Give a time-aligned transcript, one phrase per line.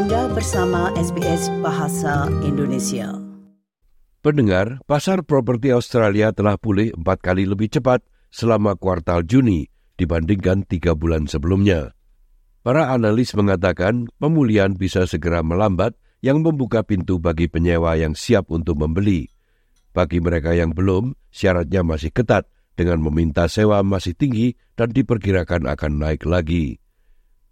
[0.00, 3.20] Anda bersama SBS Bahasa Indonesia.
[4.24, 8.00] Pendengar, pasar properti Australia telah pulih empat kali lebih cepat
[8.32, 9.68] selama kuartal Juni
[10.00, 11.92] dibandingkan tiga bulan sebelumnya.
[12.64, 15.92] Para analis mengatakan pemulihan bisa segera melambat
[16.24, 19.28] yang membuka pintu bagi penyewa yang siap untuk membeli.
[19.92, 25.92] Bagi mereka yang belum, syaratnya masih ketat dengan meminta sewa masih tinggi dan diperkirakan akan
[26.00, 26.80] naik lagi.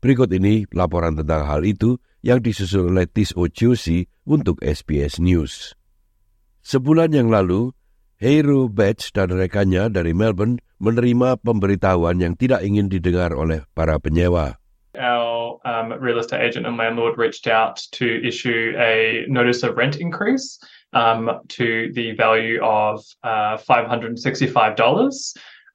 [0.00, 5.72] Berikut ini laporan tentang hal itu yang disusun oleh Tis Ocusi untuk SBS News.
[6.60, 7.72] Sebulan yang lalu,
[8.20, 14.60] Hero Batch dan rekannya dari Melbourne menerima pemberitahuan yang tidak ingin didengar oleh para penyewa.
[14.92, 19.96] Our um, real estate agent and landlord reached out to issue a notice of rent
[19.96, 20.60] increase
[20.92, 24.18] um, to the value of uh, $565,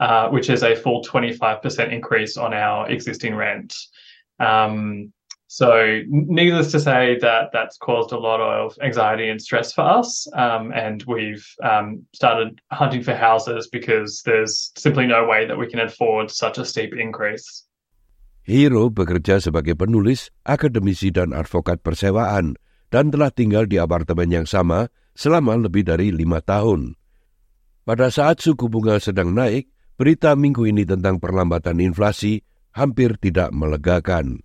[0.03, 3.73] uh, which is a full 25% increase on our existing rent.
[4.43, 5.13] Um,
[5.47, 10.25] so, needless to say, that that's caused a lot of anxiety and stress for us,
[10.33, 15.69] um, and we've um, started hunting for houses because there's simply no way that we
[15.69, 17.65] can afford such a steep increase.
[18.43, 22.59] Hero bekerja sebagai penulis, akademisi, dan advokat persewaan,
[22.91, 26.97] dan telah tinggal di apartemen yang sama selama lebih dari lima tahun.
[27.87, 34.41] Pada saat suku bunga sedang naik, berita minggu ini tentang perlambatan inflasi hampir tidak melegakan.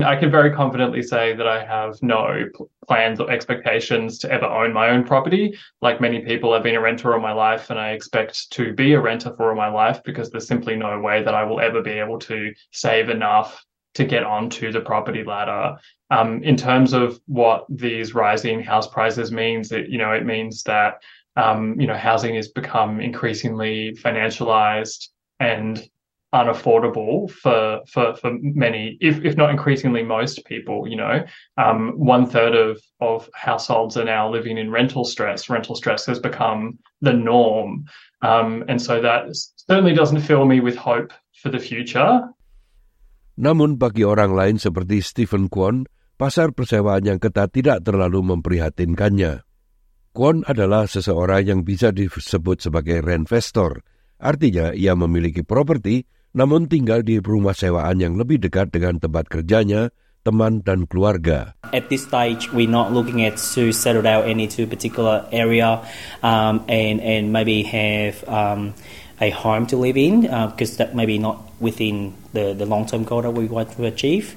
[0.00, 2.46] I can very confidently say that I have no
[2.88, 5.56] plans or expectations to ever own my own property.
[5.80, 8.94] Like many people, I've been a renter all my life and I expect to be
[8.94, 11.80] a renter for all my life because there's simply no way that I will ever
[11.80, 13.64] be able to save enough
[13.94, 15.76] to get onto the property ladder.
[16.10, 20.64] Um, in terms of what these rising house prices means, it, you know, it means
[20.64, 21.02] that,
[21.36, 25.08] um, you know, housing has become increasingly financialized
[25.38, 25.88] and
[26.34, 30.90] unaffordable for for for many, if if not increasingly most people.
[30.90, 31.16] You know,
[31.56, 35.46] um, one third of of households are now living in rental stress.
[35.46, 37.86] Rental stress has become the norm,
[38.26, 39.30] um, and so that
[39.70, 42.26] certainly doesn't fill me with hope for the future.
[43.38, 45.86] Namun bagi orang lain seperti Stephen Kwon,
[46.18, 49.46] pasar persewaan yang ketat tidak terlalu memprihatinkannya.
[50.14, 53.82] Kwon adalah seseorang yang bisa disebut sebagai renvestor,
[54.22, 59.94] artinya ia memiliki properti namun tinggal di rumah sewaan yang lebih dekat dengan tempat kerjanya,
[60.26, 61.54] teman dan keluarga.
[61.70, 65.84] At this stage, we're not looking at to settle down any to particular area
[66.26, 68.74] um, and and maybe have um,
[69.22, 73.06] a home to live in because uh, that maybe not within the, the long term
[73.06, 74.34] goal that we want to achieve.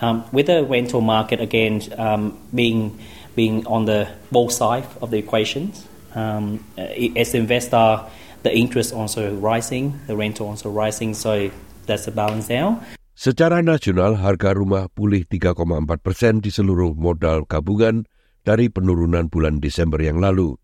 [0.00, 2.96] Um, with the rental market again um, being
[3.34, 5.84] being on the both side of the equations,
[6.14, 8.06] um, as investor
[8.42, 11.50] the interest also rising, the rental also rising, so
[11.84, 12.80] that's the balance now.
[13.20, 15.60] Secara nasional, harga rumah pulih 3,4
[16.00, 18.08] persen di seluruh modal gabungan
[18.40, 20.56] dari penurunan bulan Desember yang lalu.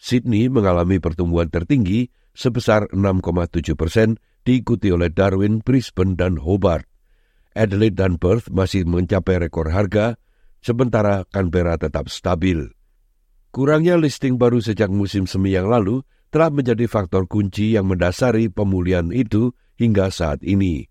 [0.00, 4.16] Sydney mengalami pertumbuhan tertinggi sebesar 6,7 persen,
[4.48, 6.88] diikuti oleh Darwin, Brisbane, dan Hobart.
[7.52, 10.16] Adelaide dan Perth masih mencapai rekor harga,
[10.64, 12.72] sementara Canberra tetap stabil.
[13.50, 19.10] Kurangnya listing baru sejak musim semi yang lalu telah menjadi faktor kunci yang mendasari pemulihan
[19.10, 20.86] itu hingga saat ini.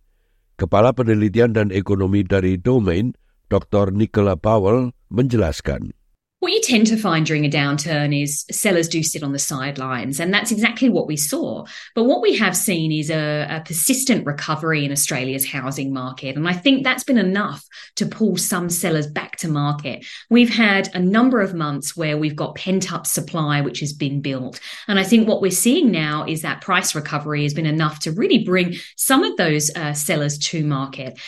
[0.60, 3.16] Kepala Penelitian dan Ekonomi dari Domain,
[3.48, 3.96] Dr.
[3.96, 5.96] Nicola Powell, menjelaskan.
[6.40, 10.22] What you tend to find during a downturn is sellers do sit on the sidelines,
[10.22, 11.66] and that's exactly what we saw.
[11.96, 16.48] But what we have seen is a, a, persistent recovery in Australia's housing market, and
[16.48, 17.66] I think that's been enough
[17.98, 20.06] to pull some sellers back to market.
[20.30, 24.22] We've had a number of months where we've got pent up supply which has been
[24.22, 28.00] built, and I think what we're seeing now is that price recovery has been enough
[28.02, 31.20] to really bring some of those uh, sellers to market.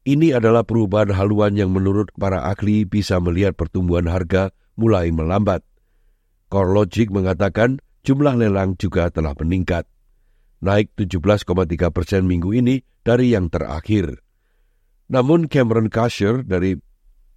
[0.00, 5.60] Ini adalah perubahan haluan yang menurut para ahli bisa melihat pertumbuhan harga mulai melambat.
[6.48, 9.84] CoreLogic mengatakan jumlah lelang juga telah meningkat.
[10.64, 11.44] Naik 17,3
[11.92, 14.24] persen minggu ini dari yang terakhir.
[15.12, 16.80] Namun Cameron Kasher dari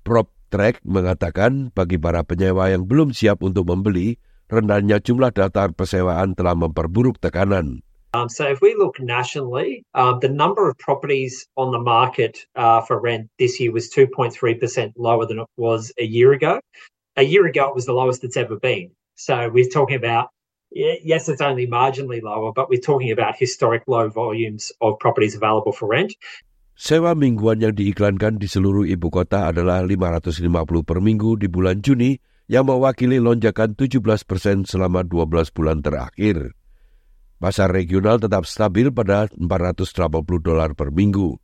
[0.08, 4.16] PropTrack mengatakan bagi para penyewa yang belum siap untuk membeli,
[4.48, 7.84] rendahnya jumlah daftar persewaan telah memperburuk tekanan.
[8.14, 12.82] Um, so if we look nationally, uh, the number of properties on the market uh,
[12.86, 14.38] for rent this year was 2.3%
[14.98, 16.62] lower than it was a year ago.
[17.18, 18.94] A year ago, it was the lowest it's ever been.
[19.18, 20.30] So we're talking about,
[20.70, 25.74] yes, it's only marginally lower, but we're talking about historic low volumes of properties available
[25.74, 26.14] for rent.
[26.78, 30.50] Sewa mingguan yang diiklankan di seluruh ibu kota adalah 550
[30.86, 32.18] per minggu di bulan Juni
[32.50, 36.54] yang mewakili lonjakan 17 persen selama 12 bulan terakhir.
[37.44, 41.36] Pasar regional tetap stabil pada 480 dolar per minggu.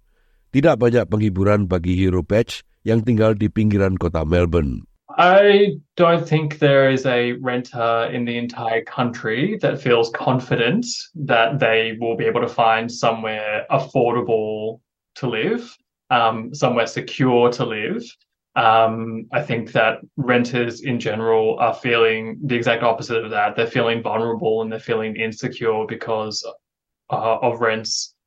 [0.55, 4.87] Tidak banyak penghiburan bagi Hero Patch yang tinggal di pinggiran kota Melbourne.
[5.19, 10.87] I don't think there is a renter in the entire country that feels confident
[11.19, 14.79] that they will be able to find somewhere affordable
[15.19, 15.75] to live,
[16.07, 18.07] um, somewhere secure to live.
[18.57, 23.55] Um, I think that renters in general are feeling the exact opposite of that.
[23.55, 26.41] They're feeling vulnerable and they're feeling insecure because
[27.13, 28.17] uh, of rents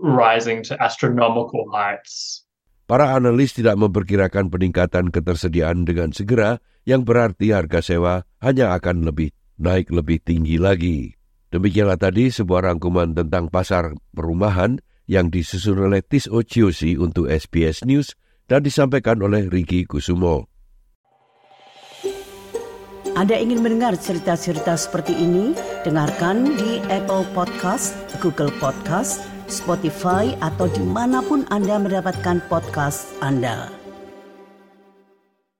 [0.00, 2.44] rising to astronomical heights.
[2.88, 6.56] Para analis tidak memperkirakan peningkatan ketersediaan dengan segera
[6.88, 11.12] yang berarti harga sewa hanya akan lebih naik lebih tinggi lagi.
[11.52, 18.16] Demikianlah tadi sebuah rangkuman tentang pasar perumahan yang disusun oleh Tis Ociosi untuk SBS News
[18.48, 20.48] dan disampaikan oleh Ricky Kusumo.
[23.18, 25.50] Anda ingin mendengar cerita-cerita seperti ini?
[25.82, 33.77] Dengarkan di Apple Podcast, Google Podcast, Spotify, atau di mana pun Anda mendapatkan podcast Anda.